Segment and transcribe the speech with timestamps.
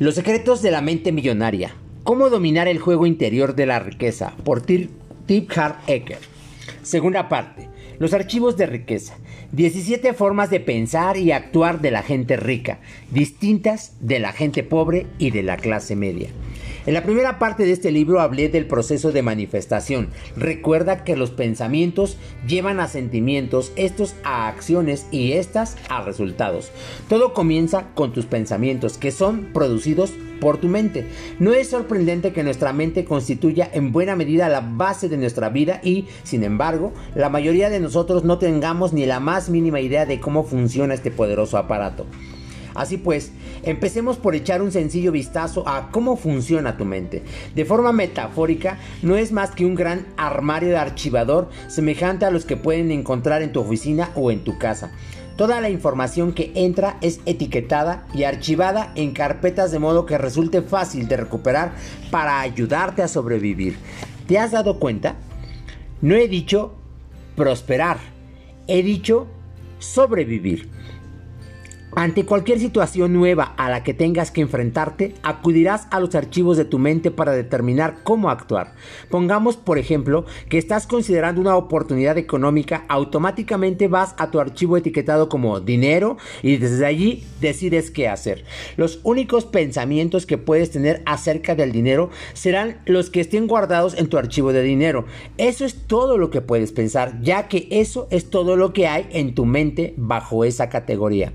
[0.00, 1.76] Los secretos de la mente millonaria.
[2.02, 4.34] Cómo dominar el juego interior de la riqueza.
[4.42, 6.18] Por Tip Hart Ecker.
[6.82, 7.68] Segunda parte.
[8.00, 9.16] Los archivos de riqueza.
[9.52, 12.80] 17 formas de pensar y actuar de la gente rica,
[13.12, 16.28] distintas de la gente pobre y de la clase media.
[16.86, 20.08] En la primera parte de este libro hablé del proceso de manifestación.
[20.36, 26.72] Recuerda que los pensamientos llevan a sentimientos, estos a acciones y estas a resultados.
[27.08, 30.12] Todo comienza con tus pensamientos que son producidos
[30.42, 31.06] por tu mente.
[31.38, 35.80] No es sorprendente que nuestra mente constituya en buena medida la base de nuestra vida
[35.82, 40.20] y, sin embargo, la mayoría de nosotros no tengamos ni la más mínima idea de
[40.20, 42.04] cómo funciona este poderoso aparato.
[42.74, 47.22] Así pues, empecemos por echar un sencillo vistazo a cómo funciona tu mente.
[47.54, 52.44] De forma metafórica, no es más que un gran armario de archivador semejante a los
[52.44, 54.90] que pueden encontrar en tu oficina o en tu casa.
[55.36, 60.62] Toda la información que entra es etiquetada y archivada en carpetas de modo que resulte
[60.62, 61.72] fácil de recuperar
[62.12, 63.76] para ayudarte a sobrevivir.
[64.28, 65.16] ¿Te has dado cuenta?
[66.00, 66.74] No he dicho
[67.34, 67.98] prosperar,
[68.68, 69.26] he dicho
[69.80, 70.68] sobrevivir.
[71.96, 76.64] Ante cualquier situación nueva a la que tengas que enfrentarte, acudirás a los archivos de
[76.64, 78.74] tu mente para determinar cómo actuar.
[79.10, 85.28] Pongamos, por ejemplo, que estás considerando una oportunidad económica, automáticamente vas a tu archivo etiquetado
[85.28, 88.44] como dinero y desde allí decides qué hacer.
[88.76, 94.08] Los únicos pensamientos que puedes tener acerca del dinero serán los que estén guardados en
[94.08, 95.04] tu archivo de dinero.
[95.38, 99.06] Eso es todo lo que puedes pensar, ya que eso es todo lo que hay
[99.10, 101.32] en tu mente bajo esa categoría.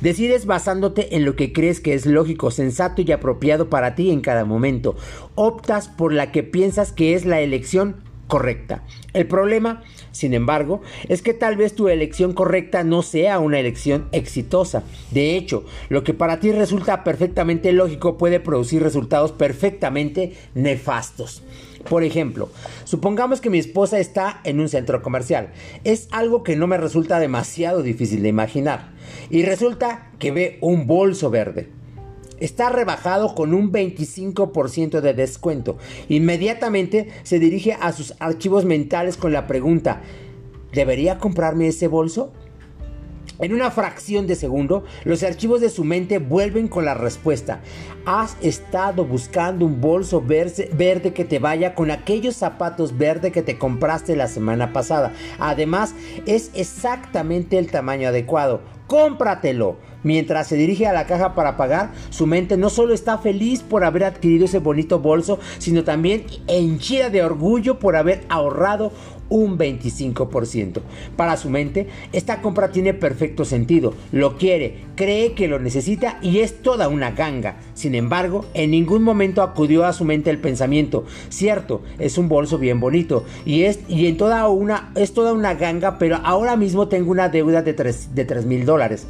[0.00, 4.20] Decides basándote en lo que crees que es lógico, sensato y apropiado para ti en
[4.20, 4.96] cada momento.
[5.34, 7.96] Optas por la que piensas que es la elección
[8.32, 8.82] correcta.
[9.12, 14.08] El problema, sin embargo, es que tal vez tu elección correcta no sea una elección
[14.10, 14.84] exitosa.
[15.10, 21.42] De hecho, lo que para ti resulta perfectamente lógico puede producir resultados perfectamente nefastos.
[21.88, 22.48] Por ejemplo,
[22.84, 25.52] supongamos que mi esposa está en un centro comercial.
[25.84, 28.92] Es algo que no me resulta demasiado difícil de imaginar.
[29.30, 31.68] Y resulta que ve un bolso verde.
[32.40, 35.78] Está rebajado con un 25% de descuento.
[36.08, 40.02] Inmediatamente se dirige a sus archivos mentales con la pregunta,
[40.72, 42.32] ¿debería comprarme ese bolso?
[43.42, 47.58] En una fracción de segundo, los archivos de su mente vuelven con la respuesta.
[48.06, 53.58] Has estado buscando un bolso verde que te vaya con aquellos zapatos verdes que te
[53.58, 55.12] compraste la semana pasada.
[55.40, 55.92] Además,
[56.24, 58.60] es exactamente el tamaño adecuado.
[58.86, 59.76] Cómpratelo.
[60.04, 63.84] Mientras se dirige a la caja para pagar, su mente no solo está feliz por
[63.84, 68.92] haber adquirido ese bonito bolso, sino también henchida de orgullo por haber ahorrado
[69.32, 70.80] un 25%.
[71.16, 76.40] Para su mente, esta compra tiene perfecto sentido, lo quiere, cree que lo necesita y
[76.40, 77.56] es toda una ganga.
[77.74, 82.58] Sin embargo, en ningún momento acudió a su mente el pensamiento, cierto, es un bolso
[82.58, 86.88] bien bonito y es, y en toda una, es toda una ganga, pero ahora mismo
[86.88, 89.06] tengo una deuda de 3 de mil dólares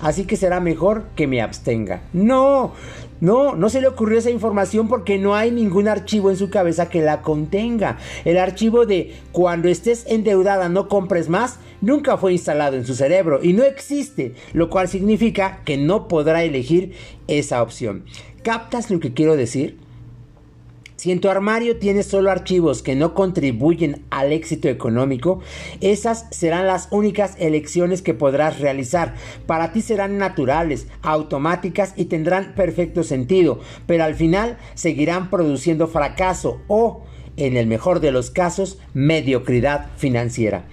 [0.00, 2.02] así que será mejor que me abstenga.
[2.12, 2.72] No,
[3.20, 6.88] no, no se le ocurrió esa información porque no hay ningún archivo en su cabeza
[6.88, 7.98] que la contenga.
[8.24, 13.40] El archivo de cuando estés endeudada no compres más nunca fue instalado en su cerebro
[13.42, 16.92] y no existe, lo cual significa que no podrá elegir
[17.26, 18.04] esa opción.
[18.42, 19.87] ¿Captas lo que quiero decir?
[20.98, 25.40] Si en tu armario tienes solo archivos que no contribuyen al éxito económico,
[25.80, 29.14] esas serán las únicas elecciones que podrás realizar.
[29.46, 36.62] Para ti serán naturales, automáticas y tendrán perfecto sentido, pero al final seguirán produciendo fracaso
[36.66, 37.04] o,
[37.36, 40.64] en el mejor de los casos, mediocridad financiera.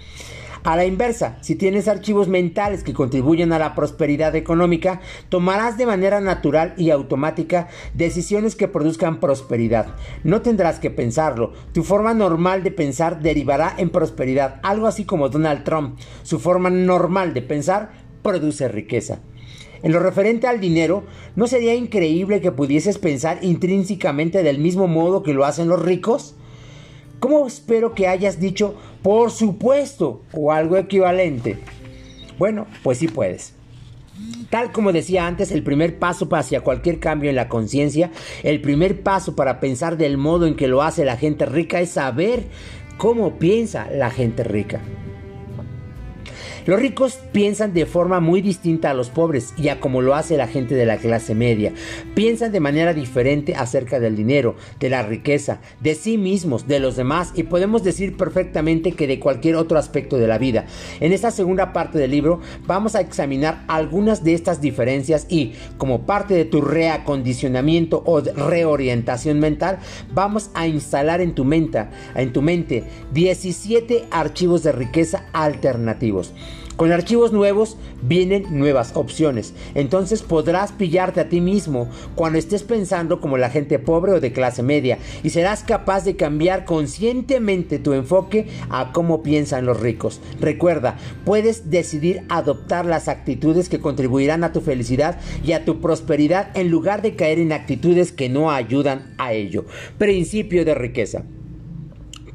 [0.66, 5.00] A la inversa, si tienes archivos mentales que contribuyen a la prosperidad económica,
[5.30, 9.94] tomarás de manera natural y automática decisiones que produzcan prosperidad.
[10.24, 11.54] No tendrás que pensarlo.
[11.72, 16.00] Tu forma normal de pensar derivará en prosperidad, algo así como Donald Trump.
[16.24, 17.92] Su forma normal de pensar
[18.24, 19.20] produce riqueza.
[19.84, 21.04] En lo referente al dinero,
[21.36, 26.34] ¿no sería increíble que pudieses pensar intrínsecamente del mismo modo que lo hacen los ricos?
[27.20, 31.60] ¿Cómo espero que hayas dicho por supuesto o algo equivalente?
[32.38, 33.54] Bueno, pues sí puedes.
[34.50, 38.12] Tal como decía antes, el primer paso hacia cualquier cambio en la conciencia,
[38.44, 41.92] el primer paso para pensar del modo en que lo hace la gente rica es
[41.92, 42.46] saber
[42.98, 44.82] cómo piensa la gente rica.
[46.66, 50.36] Los ricos piensan de forma muy distinta a los pobres y a como lo hace
[50.36, 51.74] la gente de la clase media.
[52.16, 56.96] Piensan de manera diferente acerca del dinero, de la riqueza, de sí mismos, de los
[56.96, 60.66] demás y podemos decir perfectamente que de cualquier otro aspecto de la vida.
[61.02, 66.08] En esta segunda parte del libro vamos a examinar algunas de estas diferencias y como
[66.08, 69.78] parte de tu reacondicionamiento o reorientación mental
[70.16, 71.86] vamos a instalar en tu mente,
[72.16, 76.34] en tu mente 17 archivos de riqueza alternativos.
[76.76, 79.54] Con archivos nuevos vienen nuevas opciones.
[79.76, 84.34] Entonces podrás pillarte a ti mismo cuando estés pensando como la gente pobre o de
[84.34, 90.20] clase media y serás capaz de cambiar conscientemente tu enfoque a cómo piensan los ricos.
[90.42, 96.56] Recuerda, puedes decidir adoptar las actitudes que contribuirán a tu felicidad y a tu prosperidad
[96.58, 99.66] en lugar de caer en actitudes que no ayudan a ello.
[99.98, 101.24] Principio de riqueza.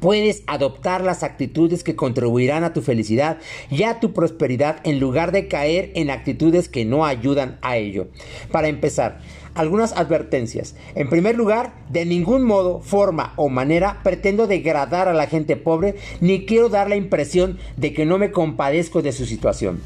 [0.01, 3.37] Puedes adoptar las actitudes que contribuirán a tu felicidad
[3.69, 8.07] y a tu prosperidad en lugar de caer en actitudes que no ayudan a ello.
[8.51, 9.19] Para empezar,
[9.53, 10.75] algunas advertencias.
[10.95, 15.97] En primer lugar, de ningún modo, forma o manera pretendo degradar a la gente pobre
[16.19, 19.81] ni quiero dar la impresión de que no me compadezco de su situación.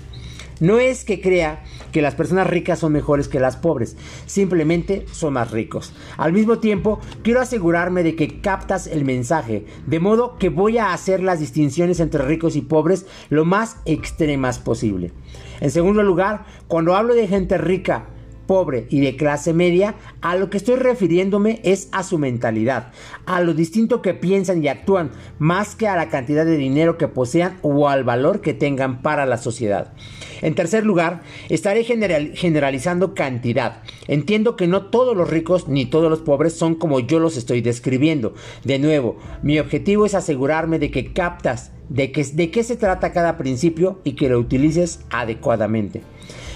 [0.60, 5.34] No es que crea que las personas ricas son mejores que las pobres, simplemente son
[5.34, 5.94] más ricos.
[6.18, 10.94] Al mismo tiempo, quiero asegurarme de que captas el mensaje, de modo que voy a
[10.94, 15.12] hacer las distinciones entre ricos y pobres lo más extremas posible.
[15.60, 18.08] En segundo lugar, cuando hablo de gente rica
[18.48, 22.92] pobre y de clase media, a lo que estoy refiriéndome es a su mentalidad,
[23.26, 27.08] a lo distinto que piensan y actúan, más que a la cantidad de dinero que
[27.08, 29.94] posean o al valor que tengan para la sociedad.
[30.42, 33.82] En tercer lugar, estaré generalizando cantidad.
[34.08, 37.62] Entiendo que no todos los ricos ni todos los pobres son como yo los estoy
[37.62, 38.34] describiendo.
[38.64, 43.38] De nuevo, mi objetivo es asegurarme de que captas de, de qué se trata cada
[43.38, 46.02] principio y que lo utilices adecuadamente.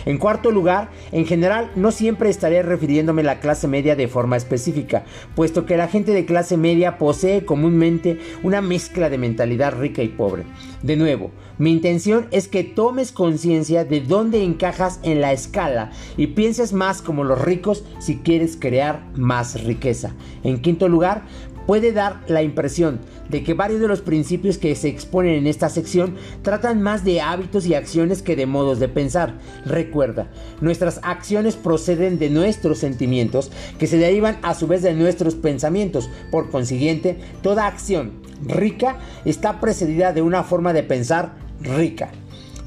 [0.06, 4.38] En cuarto lugar, en general no siempre estaré refiriéndome a la clase media de forma
[4.38, 5.04] específica,
[5.36, 10.10] puesto que la gente de clase media posee comúnmente una mezcla de mentalidad rica y
[10.10, 10.44] pobre.
[10.82, 16.28] De nuevo, mi intención es que tomes conciencia de dónde encajas en la escala y
[16.28, 20.16] pienses más como los ricos si quieres crear más riqueza.
[20.44, 21.24] En quinto lugar,
[21.70, 22.98] puede dar la impresión
[23.30, 27.22] de que varios de los principios que se exponen en esta sección tratan más de
[27.22, 29.38] hábitos y acciones que de modos de pensar.
[29.68, 30.32] Recuerda,
[30.62, 36.10] nuestras acciones proceden de nuestros sentimientos que se derivan a su vez de nuestros pensamientos.
[36.32, 42.10] Por consiguiente, toda acción rica está precedida de una forma de pensar rica.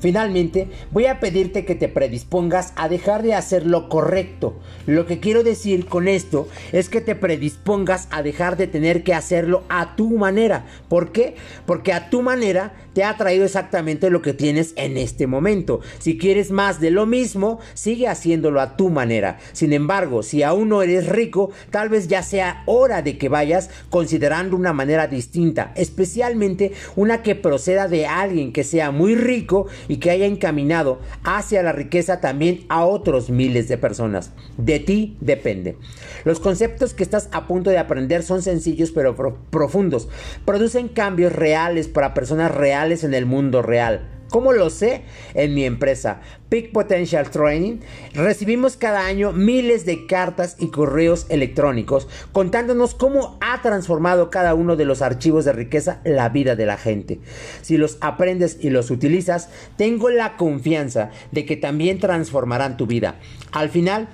[0.03, 4.59] Finalmente, voy a pedirte que te predispongas a dejar de hacer lo correcto.
[4.85, 9.15] Lo que quiero decir con esto es que te predispongas a dejar de tener que
[9.15, 10.67] hacerlo a tu manera.
[10.89, 11.37] ¿Por qué?
[11.67, 15.81] Porque a tu manera te ha traído exactamente lo que tienes en este momento.
[15.99, 19.39] Si quieres más de lo mismo, sigue haciéndolo a tu manera.
[19.53, 23.71] Sin embargo, si aún no eres rico, tal vez ya sea hora de que vayas
[23.91, 29.97] considerando una manera distinta, especialmente una que proceda de alguien que sea muy rico y
[29.97, 34.33] que haya encaminado hacia la riqueza también a otros miles de personas.
[34.57, 35.77] De ti depende.
[36.25, 39.17] Los conceptos que estás a punto de aprender son sencillos pero
[39.51, 40.09] profundos.
[40.45, 44.09] Producen cambios reales para personas reales en el mundo real.
[44.29, 45.03] ¿Cómo lo sé?
[45.35, 47.81] En mi empresa, Peak Potential Training,
[48.15, 54.75] recibimos cada año miles de cartas y correos electrónicos contándonos cómo ha transformado cada uno
[54.75, 57.21] de los archivos de riqueza la vida de la gente.
[57.61, 63.17] Si los aprendes y los utilizas, tengo la confianza de que también transformarán tu vida.
[63.53, 64.09] Al final,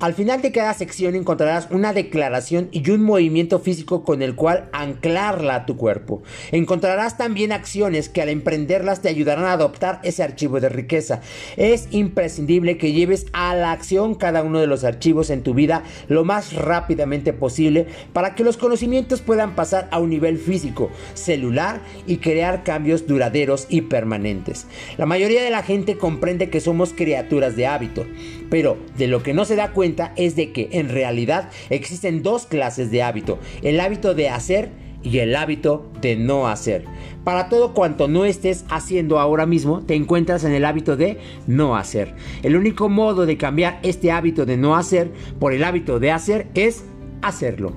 [0.00, 4.68] al final de cada sección encontrarás una declaración y un movimiento físico con el cual
[4.72, 6.22] anclarla a tu cuerpo.
[6.52, 11.20] Encontrarás también acciones que al emprenderlas te ayudarán a adoptar ese archivo de riqueza.
[11.56, 15.82] Es imprescindible que lleves a la acción cada uno de los archivos en tu vida
[16.06, 21.80] lo más rápidamente posible para que los conocimientos puedan pasar a un nivel físico, celular
[22.06, 24.66] y crear cambios duraderos y permanentes.
[24.96, 28.06] La mayoría de la gente comprende que somos criaturas de hábito,
[28.48, 32.46] pero de lo que no se da cuenta es de que en realidad existen dos
[32.46, 34.70] clases de hábito, el hábito de hacer
[35.02, 36.84] y el hábito de no hacer.
[37.24, 41.76] Para todo cuanto no estés haciendo ahora mismo, te encuentras en el hábito de no
[41.76, 42.14] hacer.
[42.42, 46.48] El único modo de cambiar este hábito de no hacer por el hábito de hacer
[46.54, 46.84] es
[47.22, 47.76] hacerlo.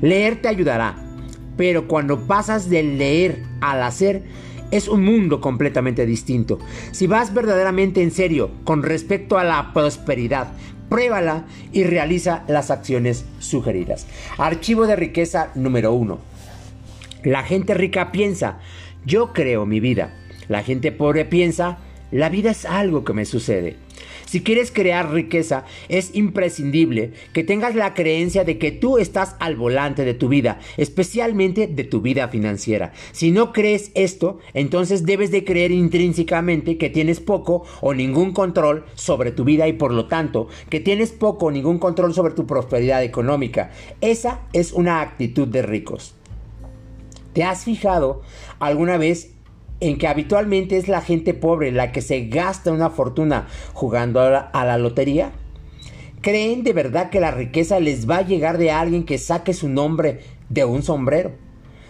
[0.00, 0.96] Leer te ayudará,
[1.56, 4.22] pero cuando pasas del leer al hacer,
[4.70, 6.58] es un mundo completamente distinto.
[6.92, 10.52] Si vas verdaderamente en serio con respecto a la prosperidad,
[10.88, 14.06] pruébala y realiza las acciones sugeridas.
[14.38, 16.18] Archivo de riqueza número 1.
[17.24, 18.58] La gente rica piensa,
[19.04, 20.14] yo creo mi vida.
[20.48, 21.78] La gente pobre piensa,
[22.10, 23.76] La vida es algo que me sucede.
[24.26, 29.56] Si quieres crear riqueza, es imprescindible que tengas la creencia de que tú estás al
[29.56, 32.92] volante de tu vida, especialmente de tu vida financiera.
[33.12, 38.84] Si no crees esto, entonces debes de creer intrínsecamente que tienes poco o ningún control
[38.94, 42.46] sobre tu vida y por lo tanto que tienes poco o ningún control sobre tu
[42.46, 43.70] prosperidad económica.
[44.00, 46.14] Esa es una actitud de ricos.
[47.32, 48.22] ¿Te has fijado
[48.58, 49.30] alguna vez
[49.80, 54.64] en que habitualmente es la gente pobre la que se gasta una fortuna jugando a
[54.64, 55.32] la, lotería?
[56.20, 59.68] ¿Creen de verdad que la riqueza les va a llegar de alguien que saque su
[59.68, 61.32] nombre de un sombrero?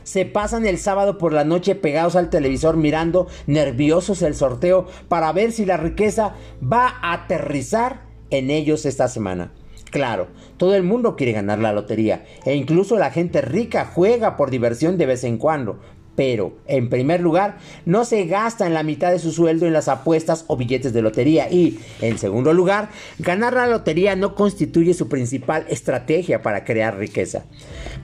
[0.03, 5.33] Se pasan el sábado por la noche pegados al televisor mirando nerviosos el sorteo para
[5.33, 9.53] ver si la riqueza va a aterrizar en ellos esta semana.
[9.91, 10.29] Claro,
[10.59, 14.99] todo el mundo quiere ganar la lotería e incluso la gente rica juega por diversión
[14.99, 15.81] de vez en cuando,
[16.19, 19.87] pero, en primer lugar, no se gasta en la mitad de su sueldo en las
[19.87, 22.89] apuestas o billetes de lotería y, en segundo lugar,
[23.21, 27.45] ganar la lotería no constituye su principal estrategia para crear riqueza.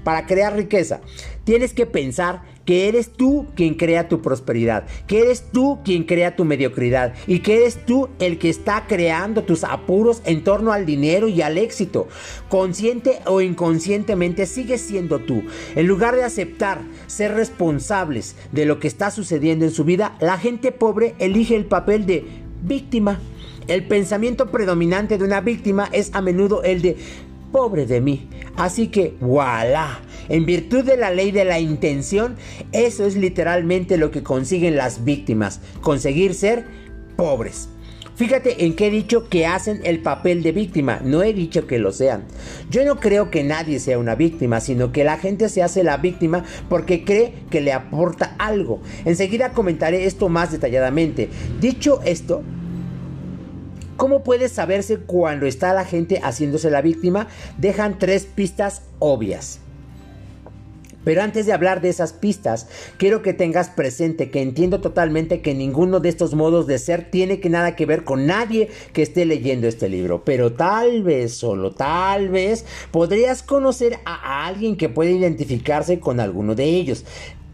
[0.04, 1.00] Para crear riqueza,
[1.42, 6.36] tienes que pensar que eres tú quien crea tu prosperidad, que eres tú quien crea
[6.36, 10.86] tu mediocridad y que eres tú el que está creando tus apuros en torno al
[10.86, 12.08] dinero y al éxito.
[12.48, 15.42] Consciente o inconscientemente sigues siendo tú.
[15.74, 20.38] En lugar de aceptar ser responsables de lo que está sucediendo en su vida, la
[20.38, 22.24] gente pobre elige el papel de
[22.62, 23.20] víctima.
[23.66, 26.96] El pensamiento predominante de una víctima es a menudo el de
[27.50, 28.28] pobre de mí.
[28.56, 30.00] Así que, voilà.
[30.28, 32.36] En virtud de la ley de la intención,
[32.72, 36.64] eso es literalmente lo que consiguen las víctimas, conseguir ser
[37.16, 37.68] pobres.
[38.16, 41.80] Fíjate en que he dicho que hacen el papel de víctima, no he dicho que
[41.80, 42.24] lo sean.
[42.70, 45.96] Yo no creo que nadie sea una víctima, sino que la gente se hace la
[45.96, 48.80] víctima porque cree que le aporta algo.
[49.04, 51.28] Enseguida comentaré esto más detalladamente.
[51.60, 52.42] Dicho esto,
[53.96, 57.28] ¿Cómo puede saberse cuando está la gente haciéndose la víctima?
[57.58, 59.60] Dejan tres pistas obvias.
[61.04, 65.54] Pero antes de hablar de esas pistas, quiero que tengas presente que entiendo totalmente que
[65.54, 69.24] ninguno de estos modos de ser tiene que nada que ver con nadie que esté
[69.24, 70.24] leyendo este libro.
[70.24, 76.54] Pero tal vez, solo tal vez, podrías conocer a alguien que puede identificarse con alguno
[76.54, 77.04] de ellos.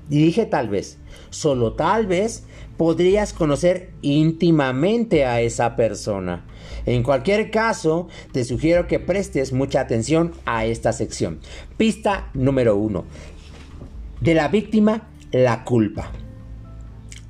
[0.09, 0.99] Y dije tal vez,
[1.30, 2.45] solo tal vez
[2.76, 6.47] podrías conocer íntimamente a esa persona.
[6.87, 11.40] En cualquier caso, te sugiero que prestes mucha atención a esta sección.
[11.76, 13.04] Pista número uno.
[14.20, 16.12] De la víctima, la culpa.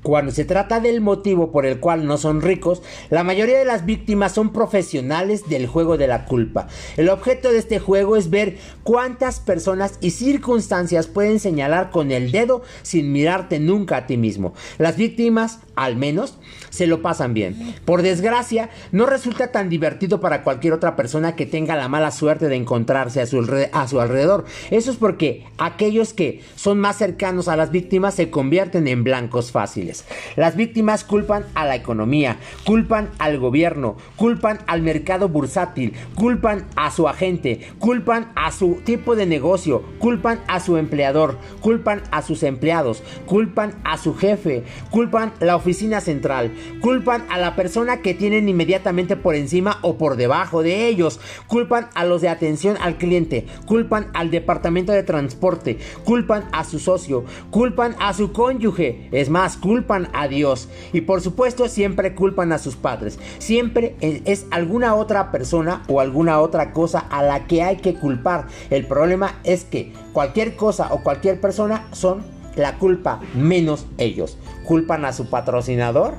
[0.03, 3.85] Cuando se trata del motivo por el cual no son ricos, la mayoría de las
[3.85, 6.67] víctimas son profesionales del juego de la culpa.
[6.97, 12.31] El objeto de este juego es ver cuántas personas y circunstancias pueden señalar con el
[12.31, 14.53] dedo sin mirarte nunca a ti mismo.
[14.79, 16.39] Las víctimas, al menos,
[16.69, 17.75] se lo pasan bien.
[17.85, 22.47] Por desgracia, no resulta tan divertido para cualquier otra persona que tenga la mala suerte
[22.47, 24.45] de encontrarse a su, alrededor.
[24.69, 29.51] Eso es porque aquellos que son más cercanos a las víctimas se convierten en blancos
[29.51, 30.05] fáciles.
[30.35, 36.91] Las víctimas culpan a la economía, culpan al gobierno, culpan al mercado bursátil, culpan a
[36.91, 42.43] su agente, culpan a su tipo de negocio, culpan a su empleador, culpan a sus
[42.43, 46.40] empleados, culpan a su jefe, culpan la oficina central,
[46.81, 51.89] culpan a la persona que tienen inmediatamente por encima o por debajo de ellos, culpan
[51.93, 57.25] a los de atención al cliente, culpan al departamento de transporte, culpan a su socio,
[57.49, 60.69] culpan a su cónyuge, es más, culpan a Dios.
[60.93, 63.19] Y por supuesto siempre culpan a sus padres.
[63.39, 68.47] Siempre es alguna otra persona o alguna otra cosa a la que hay que culpar.
[68.69, 72.23] El problema es que cualquier cosa o cualquier persona son
[72.55, 74.37] la culpa menos ellos.
[74.65, 76.15] Culpan a su patrocinador,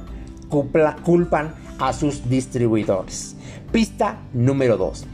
[1.03, 3.37] culpan a sus distribuidores.
[3.73, 5.05] Pista número 2.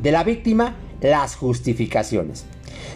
[0.00, 2.46] De la víctima, las justificaciones.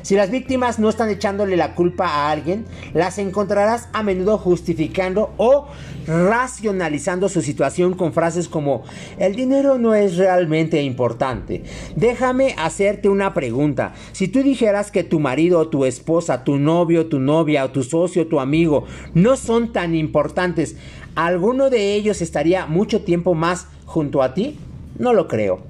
[0.02, 5.32] Si las víctimas no están echándole la culpa a alguien, las encontrarás a menudo justificando
[5.36, 5.66] o
[6.06, 8.82] racionalizando su situación con frases como
[9.18, 11.64] el dinero no es realmente importante.
[11.96, 13.92] Déjame hacerte una pregunta.
[14.12, 18.26] Si tú dijeras que tu marido tu esposa, tu novio, tu novia o tu socio,
[18.26, 20.76] tu amigo no son tan importantes,
[21.14, 24.58] ¿alguno de ellos estaría mucho tiempo más junto a ti?
[24.98, 25.60] No lo creo.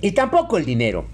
[0.00, 1.04] Y tampoco el dinero.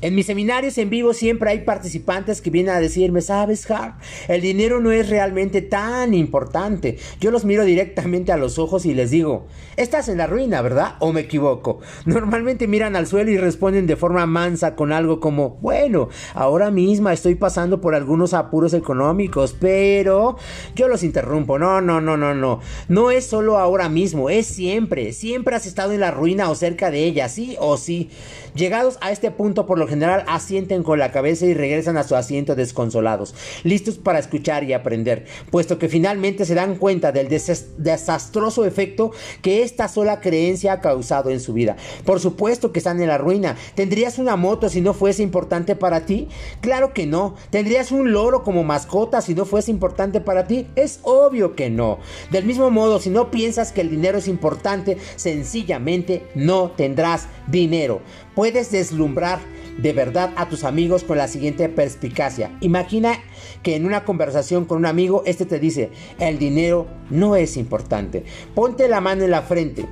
[0.00, 3.96] En mis seminarios en vivo siempre hay participantes que vienen a decirme, sabes, Har,
[4.28, 6.98] el dinero no es realmente tan importante.
[7.18, 10.94] Yo los miro directamente a los ojos y les digo, estás en la ruina, ¿verdad?
[11.00, 11.80] ¿O me equivoco?
[12.04, 17.12] Normalmente miran al suelo y responden de forma mansa con algo como, bueno, ahora misma
[17.12, 20.36] estoy pasando por algunos apuros económicos, pero
[20.76, 21.58] yo los interrumpo.
[21.58, 22.60] No, no, no, no, no.
[22.86, 25.12] No es solo ahora mismo, es siempre.
[25.12, 28.10] Siempre has estado en la ruina o cerca de ella, sí o sí.
[28.54, 32.14] Llegados a este punto, por lo general, asienten con la cabeza y regresan a su
[32.14, 38.64] asiento desconsolados, listos para escuchar y aprender, puesto que finalmente se dan cuenta del desastroso
[38.64, 41.76] efecto que esta sola creencia ha causado en su vida.
[42.04, 43.56] Por supuesto que están en la ruina.
[43.74, 46.28] ¿Tendrías una moto si no fuese importante para ti?
[46.60, 47.34] Claro que no.
[47.50, 50.66] ¿Tendrías un loro como mascota si no fuese importante para ti?
[50.76, 51.98] Es obvio que no.
[52.30, 58.00] Del mismo modo, si no piensas que el dinero es importante, sencillamente no tendrás dinero.
[58.34, 59.40] Puedes deslumbrar
[59.78, 62.50] de verdad a tus amigos con la siguiente perspicacia.
[62.60, 63.14] Imagina
[63.62, 68.24] que en una conversación con un amigo, este te dice, el dinero no es importante.
[68.54, 69.86] Ponte la mano en la frente.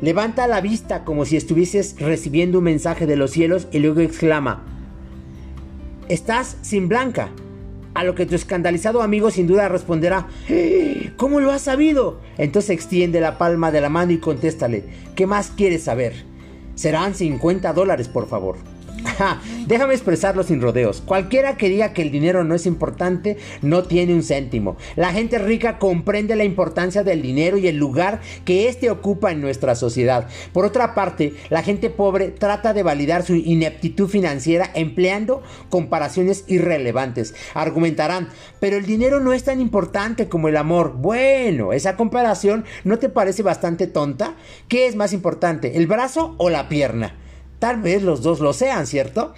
[0.00, 4.64] Levanta la vista como si estuvieses recibiendo un mensaje de los cielos y luego exclama,
[6.08, 7.30] estás sin blanca.
[7.94, 11.12] A lo que tu escandalizado amigo sin duda responderá, ¡Eh!
[11.16, 12.20] ¿cómo lo has sabido?
[12.38, 16.12] Entonces extiende la palma de la mano y contéstale, ¿qué más quieres saber?
[16.74, 18.73] Serán 50 dólares, por favor.
[19.66, 21.00] Déjame expresarlo sin rodeos.
[21.00, 24.76] Cualquiera que diga que el dinero no es importante no tiene un céntimo.
[24.96, 29.40] La gente rica comprende la importancia del dinero y el lugar que éste ocupa en
[29.40, 30.28] nuestra sociedad.
[30.52, 37.34] Por otra parte, la gente pobre trata de validar su ineptitud financiera empleando comparaciones irrelevantes.
[37.54, 38.28] Argumentarán,
[38.60, 40.94] pero el dinero no es tan importante como el amor.
[40.96, 44.34] Bueno, esa comparación ¿no te parece bastante tonta?
[44.68, 47.23] ¿Qué es más importante, el brazo o la pierna?
[47.64, 49.32] Tal vez los dos lo sean, ¿cierto?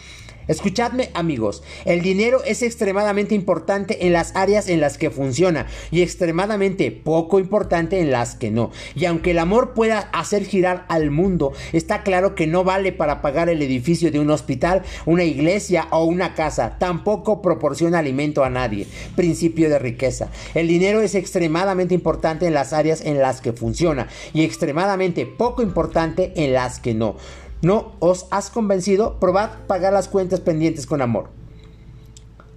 [0.49, 6.03] Escuchadme amigos, el dinero es extremadamente importante en las áreas en las que funciona y
[6.03, 8.71] extremadamente poco importante en las que no.
[8.97, 13.23] Y aunque el amor pueda hacer girar al mundo, está claro que no vale para
[13.23, 16.79] pagar el edificio de un hospital, una iglesia o una casa.
[16.79, 18.89] Tampoco proporciona alimento a nadie.
[19.15, 20.31] Principio de riqueza.
[20.55, 25.63] El dinero es extremadamente importante en las áreas en las que funciona y extremadamente poco
[25.63, 27.17] importante en las que no.
[27.63, 29.19] ¿No os has convencido?
[29.19, 31.31] Probad pagar las cuentas pendientes con amor.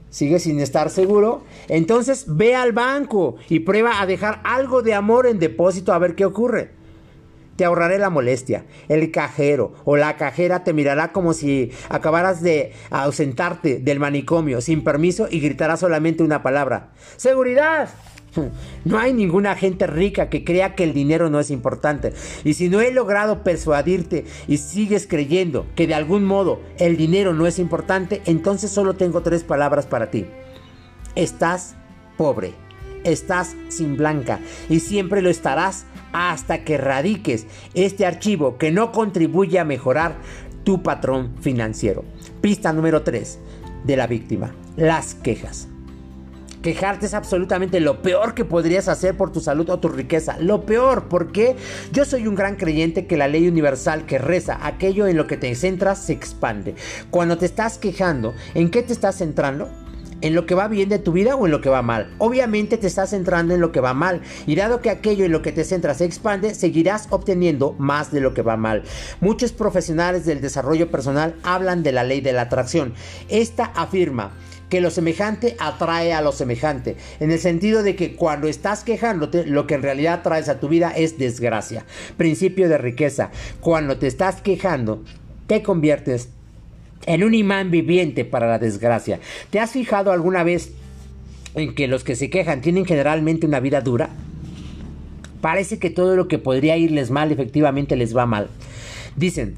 [0.10, 1.44] ¿Sigue sin estar seguro?
[1.68, 6.16] Entonces ve al banco y prueba a dejar algo de amor en depósito a ver
[6.16, 6.72] qué ocurre.
[7.56, 8.66] Te ahorraré la molestia.
[8.88, 14.84] El cajero o la cajera te mirará como si acabaras de ausentarte del manicomio sin
[14.84, 16.92] permiso y gritará solamente una palabra.
[17.18, 17.90] ¡Seguridad!
[18.86, 22.14] No hay ninguna gente rica que crea que el dinero no es importante.
[22.44, 27.34] Y si no he logrado persuadirte y sigues creyendo que de algún modo el dinero
[27.34, 30.26] no es importante, entonces solo tengo tres palabras para ti.
[31.16, 31.76] Estás
[32.18, 32.54] pobre,
[33.04, 34.40] estás sin blanca
[34.70, 40.18] y siempre lo estarás hasta que radiques este archivo que no contribuye a mejorar
[40.64, 42.04] tu patrón financiero.
[42.42, 43.40] Pista número 3
[43.86, 45.69] de la víctima, las quejas.
[46.62, 50.38] Quejarte es absolutamente lo peor que podrías hacer por tu salud o tu riqueza.
[50.40, 51.56] Lo peor, porque
[51.94, 55.38] yo soy un gran creyente que la ley universal que reza, aquello en lo que
[55.38, 56.76] te centras se expande.
[57.12, 59.70] Cuando te estás quejando, ¿en qué te estás centrando?
[60.20, 62.14] ¿En lo que va bien de tu vida o en lo que va mal?
[62.18, 65.42] Obviamente te estás centrando en lo que va mal y dado que aquello en lo
[65.42, 68.84] que te centras se expande, seguirás obteniendo más de lo que va mal.
[69.22, 72.96] Muchos profesionales del desarrollo personal hablan de la ley de la atracción.
[73.30, 74.34] Esta afirma
[74.70, 79.46] que lo semejante atrae a lo semejante, en el sentido de que cuando estás quejándote,
[79.46, 81.86] lo que en realidad traes a tu vida es desgracia.
[82.18, 85.04] Principio de riqueza, cuando te estás quejando,
[85.48, 86.30] te conviertes
[87.06, 89.20] en un imán viviente para la desgracia.
[89.50, 90.72] ¿Te has fijado alguna vez
[91.56, 94.10] en que los que se quejan tienen generalmente una vida dura?
[95.42, 98.50] Parece que todo lo que podría irles mal efectivamente les va mal.
[99.16, 99.56] Dicen,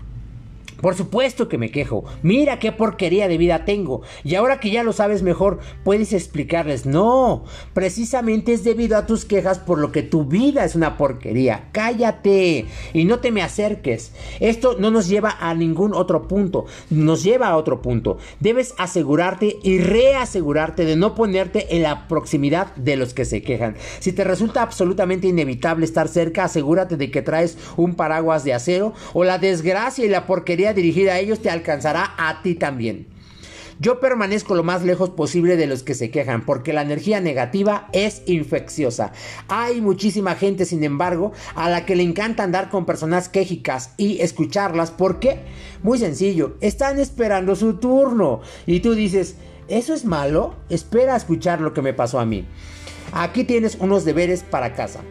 [0.81, 2.03] por supuesto que me quejo.
[2.23, 4.01] Mira qué porquería de vida tengo.
[4.23, 9.25] Y ahora que ya lo sabes mejor, puedes explicarles, no, precisamente es debido a tus
[9.25, 11.69] quejas por lo que tu vida es una porquería.
[11.71, 14.11] Cállate y no te me acerques.
[14.39, 18.17] Esto no nos lleva a ningún otro punto, nos lleva a otro punto.
[18.39, 23.75] Debes asegurarte y reasegurarte de no ponerte en la proximidad de los que se quejan.
[23.99, 28.93] Si te resulta absolutamente inevitable estar cerca, asegúrate de que traes un paraguas de acero
[29.13, 33.07] o la desgracia y la porquería dirigida a ellos te alcanzará a ti también.
[33.81, 37.89] Yo permanezco lo más lejos posible de los que se quejan, porque la energía negativa
[37.93, 39.11] es infecciosa.
[39.47, 44.21] Hay muchísima gente, sin embargo, a la que le encanta andar con personas quejicas y
[44.21, 44.91] escucharlas.
[44.91, 45.39] ¿Por qué?
[45.81, 48.41] Muy sencillo, están esperando su turno.
[48.67, 50.57] Y tú dices, ¿eso es malo?
[50.69, 52.45] Espera a escuchar lo que me pasó a mí.
[53.13, 55.01] Aquí tienes unos deberes para casa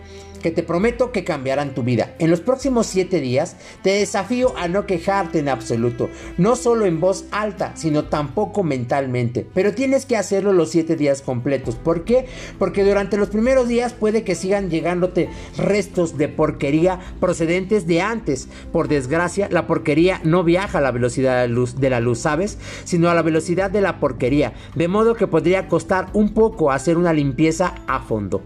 [0.40, 2.14] que te prometo que cambiarán tu vida.
[2.18, 7.00] En los próximos 7 días te desafío a no quejarte en absoluto, no solo en
[7.00, 9.46] voz alta, sino tampoco mentalmente.
[9.54, 11.76] Pero tienes que hacerlo los 7 días completos.
[11.76, 12.26] ¿Por qué?
[12.58, 18.48] Porque durante los primeros días puede que sigan llegándote restos de porquería procedentes de antes.
[18.72, 22.10] Por desgracia, la porquería no viaja a la velocidad de la luz, de la luz
[22.20, 22.58] ¿sabes?
[22.84, 24.52] Sino a la velocidad de la porquería.
[24.74, 28.42] De modo que podría costar un poco hacer una limpieza a fondo.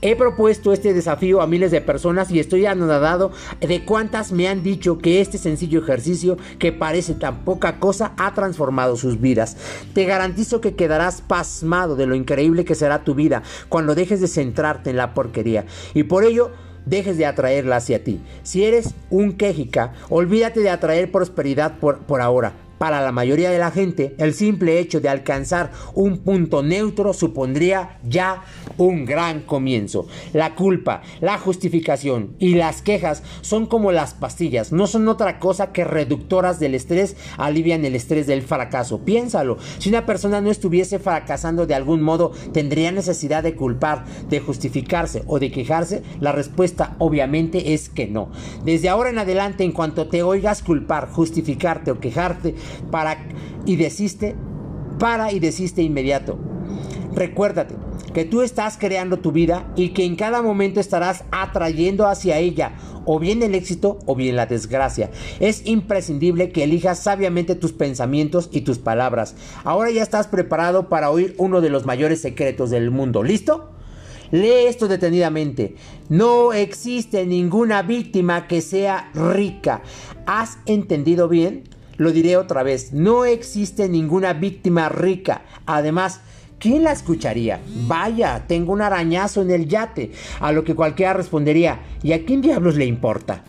[0.00, 4.62] He propuesto este desafío a miles de personas y estoy anodado de cuántas me han
[4.62, 9.56] dicho que este sencillo ejercicio que parece tan poca cosa ha transformado sus vidas.
[9.94, 14.28] Te garantizo que quedarás pasmado de lo increíble que será tu vida cuando dejes de
[14.28, 15.66] centrarte en la porquería.
[15.94, 16.52] Y por ello
[16.86, 18.20] dejes de atraerla hacia ti.
[18.42, 22.67] Si eres un quejica, olvídate de atraer prosperidad por, por ahora.
[22.78, 27.98] Para la mayoría de la gente, el simple hecho de alcanzar un punto neutro supondría
[28.08, 28.44] ya
[28.76, 30.06] un gran comienzo.
[30.32, 35.72] La culpa, la justificación y las quejas son como las pastillas, no son otra cosa
[35.72, 39.04] que reductoras del estrés, alivian el estrés del fracaso.
[39.04, 44.40] Piénsalo, si una persona no estuviese fracasando de algún modo, tendría necesidad de culpar, de
[44.40, 48.30] justificarse o de quejarse, la respuesta obviamente es que no.
[48.64, 52.54] Desde ahora en adelante, en cuanto te oigas culpar, justificarte o quejarte,
[52.90, 53.18] para
[53.66, 54.34] y desiste,
[54.98, 56.38] para y desiste inmediato.
[57.14, 57.74] Recuérdate
[58.12, 62.72] que tú estás creando tu vida y que en cada momento estarás atrayendo hacia ella
[63.04, 65.10] o bien el éxito o bien la desgracia.
[65.40, 69.34] Es imprescindible que elijas sabiamente tus pensamientos y tus palabras.
[69.64, 73.22] Ahora ya estás preparado para oír uno de los mayores secretos del mundo.
[73.22, 73.70] ¿Listo?
[74.30, 75.76] Lee esto detenidamente.
[76.08, 79.82] No existe ninguna víctima que sea rica.
[80.26, 81.64] ¿Has entendido bien?
[81.98, 85.42] Lo diré otra vez, no existe ninguna víctima rica.
[85.66, 86.20] Además,
[86.60, 87.60] ¿quién la escucharía?
[87.86, 90.12] Vaya, tengo un arañazo en el yate.
[90.38, 93.42] A lo que cualquiera respondería, ¿y a quién diablos le importa?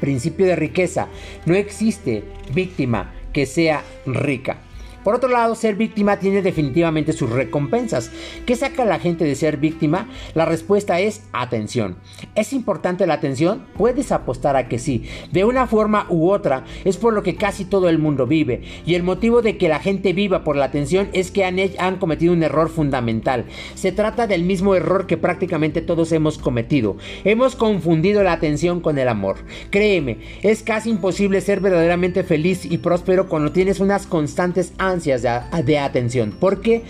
[0.00, 1.08] Principio de riqueza.
[1.46, 4.58] No existe víctima que sea rica.
[5.04, 8.10] Por otro lado, ser víctima tiene definitivamente sus recompensas.
[8.44, 10.08] ¿Qué saca la gente de ser víctima?
[10.34, 11.96] La respuesta es atención.
[12.34, 13.64] ¿Es importante la atención?
[13.76, 15.04] Puedes apostar a que sí.
[15.32, 18.62] De una forma u otra, es por lo que casi todo el mundo vive.
[18.84, 21.96] Y el motivo de que la gente viva por la atención es que han, han
[21.96, 23.46] cometido un error fundamental.
[23.74, 26.96] Se trata del mismo error que prácticamente todos hemos cometido.
[27.24, 29.38] Hemos confundido la atención con el amor.
[29.70, 36.32] Créeme, es casi imposible ser verdaderamente feliz y próspero cuando tienes unas constantes de, atención.
[36.32, 36.82] ¿Por qué?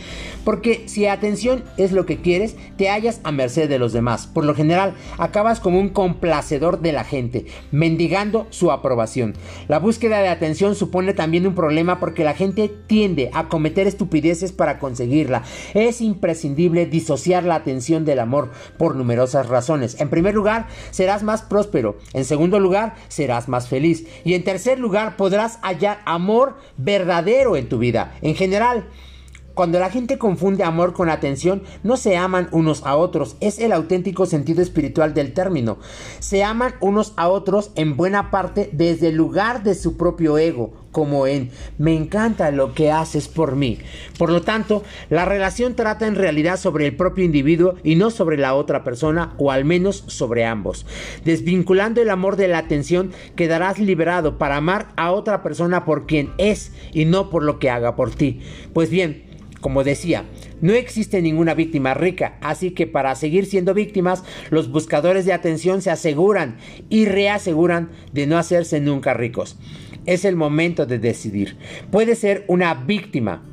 [0.45, 4.27] Porque si atención es lo que quieres, te hallas a merced de los demás.
[4.27, 9.35] Por lo general, acabas como un complacedor de la gente, mendigando su aprobación.
[9.69, 14.53] La búsqueda de atención supone también un problema porque la gente tiende a cometer estupideces
[14.53, 15.43] para conseguirla.
[15.75, 20.01] Es imprescindible disociar la atención del amor por numerosas razones.
[20.01, 21.99] En primer lugar, serás más próspero.
[22.15, 24.07] En segundo lugar, serás más feliz.
[24.25, 27.90] Y en tercer lugar, podrás hallar amor verdadero en tu vida.
[28.23, 28.87] En general,
[29.55, 33.73] cuando la gente confunde amor con atención, no se aman unos a otros, es el
[33.73, 35.79] auténtico sentido espiritual del término.
[36.19, 40.73] Se aman unos a otros en buena parte desde el lugar de su propio ego,
[40.93, 43.79] como en me encanta lo que haces por mí.
[44.19, 48.37] Por lo tanto, la relación trata en realidad sobre el propio individuo y no sobre
[48.37, 50.87] la otra persona, o al menos sobre ambos.
[51.25, 56.31] Desvinculando el amor de la atención, quedarás liberado para amar a otra persona por quien
[56.39, 58.41] es y no por lo que haga por ti.
[58.73, 60.25] Pues bien, como decía,
[60.63, 65.83] no existe ninguna víctima rica, así que para seguir siendo víctimas, los buscadores de atención
[65.83, 66.57] se aseguran
[66.89, 69.59] y reaseguran de no hacerse nunca ricos.
[70.11, 71.57] Es el momento de decidir.
[71.93, 73.45] Puede ser una víctima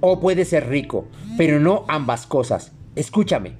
[0.00, 2.72] o puede ser rico, pero no ambas cosas.
[2.94, 3.52] Escúchame,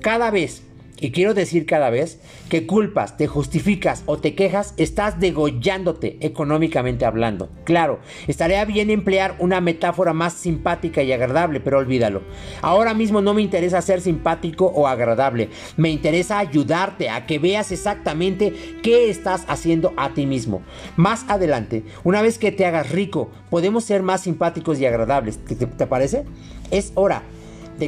[0.00, 0.62] cada vez
[1.00, 7.04] y quiero decir cada vez que culpas, te justificas o te quejas, estás degollándote económicamente
[7.04, 7.50] hablando.
[7.64, 12.22] Claro, estaría bien emplear una metáfora más simpática y agradable, pero olvídalo.
[12.62, 17.72] Ahora mismo no me interesa ser simpático o agradable, me interesa ayudarte a que veas
[17.72, 18.52] exactamente
[18.82, 20.62] qué estás haciendo a ti mismo.
[20.96, 25.44] Más adelante, una vez que te hagas rico, podemos ser más simpáticos y agradables.
[25.44, 26.24] ¿Te, te parece?
[26.70, 27.22] Es hora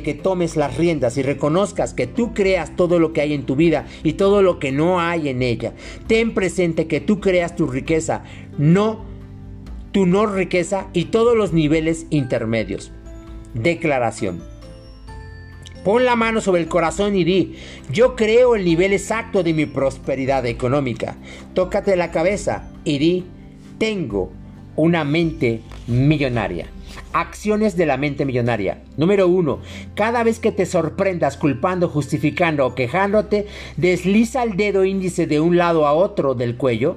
[0.02, 3.56] que tomes las riendas y reconozcas que tú creas todo lo que hay en tu
[3.56, 5.74] vida y todo lo que no hay en ella.
[6.06, 8.24] Ten presente que tú creas tu riqueza,
[8.58, 9.04] no
[9.92, 12.92] tu no riqueza y todos los niveles intermedios.
[13.54, 14.42] Declaración.
[15.84, 17.54] Pon la mano sobre el corazón y di,
[17.90, 21.16] yo creo el nivel exacto de mi prosperidad económica.
[21.54, 23.24] Tócate la cabeza y di,
[23.78, 24.32] tengo
[24.74, 26.66] una mente millonaria.
[27.12, 28.82] Acciones de la mente millonaria.
[28.96, 29.60] Número uno,
[29.94, 35.56] cada vez que te sorprendas culpando, justificando o quejándote, desliza el dedo índice de un
[35.56, 36.96] lado a otro del cuello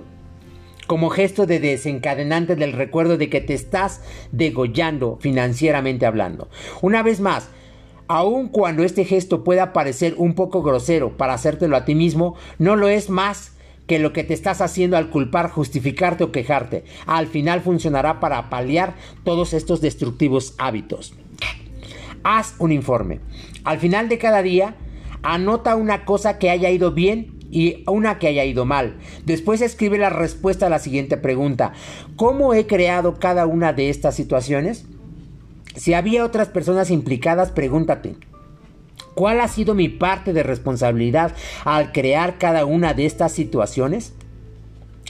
[0.90, 6.48] como gesto de desencadenante del recuerdo de que te estás degollando financieramente hablando.
[6.82, 7.48] Una vez más,
[8.08, 12.76] aun cuando este gesto pueda parecer un poco grosero para hacértelo a ti mismo, no
[12.76, 13.52] lo es más
[13.89, 16.84] que lo que te estás haciendo al culpar, justificarte o quejarte.
[17.08, 21.15] Al final funcionará para paliar todos estos destructivos hábitos.
[22.23, 23.19] Haz un informe.
[23.63, 24.75] Al final de cada día,
[25.23, 28.97] anota una cosa que haya ido bien y una que haya ido mal.
[29.25, 31.73] Después escribe la respuesta a la siguiente pregunta.
[32.15, 34.86] ¿Cómo he creado cada una de estas situaciones?
[35.75, 38.17] Si había otras personas implicadas, pregúntate,
[39.16, 41.36] ¿cuál ha sido mi parte de responsabilidad
[41.66, 44.14] al crear cada una de estas situaciones?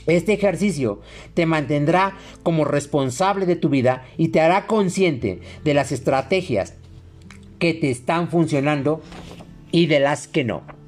[0.08, 1.02] Este ejercicio
[1.34, 6.74] te mantendrá como responsable de tu vida y te hará consciente de las estrategias
[7.60, 9.02] que te están funcionando
[9.72, 10.79] y de las que no.